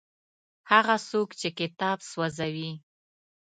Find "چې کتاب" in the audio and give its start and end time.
1.39-1.97